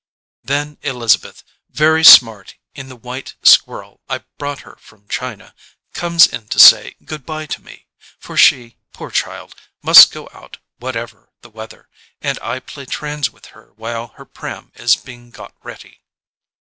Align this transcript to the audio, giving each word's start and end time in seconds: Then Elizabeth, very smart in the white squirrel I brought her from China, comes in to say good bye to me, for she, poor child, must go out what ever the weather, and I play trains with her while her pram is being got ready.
Then 0.43 0.79
Elizabeth, 0.81 1.43
very 1.69 2.03
smart 2.03 2.55
in 2.73 2.89
the 2.89 2.95
white 2.95 3.35
squirrel 3.43 3.99
I 4.09 4.23
brought 4.39 4.61
her 4.61 4.75
from 4.79 5.07
China, 5.07 5.53
comes 5.93 6.25
in 6.25 6.47
to 6.47 6.57
say 6.57 6.95
good 7.05 7.23
bye 7.23 7.45
to 7.45 7.61
me, 7.61 7.85
for 8.17 8.35
she, 8.35 8.77
poor 8.93 9.11
child, 9.11 9.53
must 9.83 10.11
go 10.11 10.27
out 10.33 10.57
what 10.79 10.95
ever 10.95 11.29
the 11.41 11.51
weather, 11.51 11.87
and 12.19 12.39
I 12.41 12.59
play 12.59 12.87
trains 12.87 13.29
with 13.29 13.53
her 13.53 13.73
while 13.75 14.07
her 14.17 14.25
pram 14.25 14.71
is 14.73 14.95
being 14.95 15.29
got 15.29 15.53
ready. 15.61 16.01